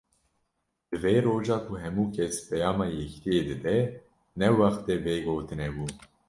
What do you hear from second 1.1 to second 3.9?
roja ku hemû kes peyama yekitiyê dide,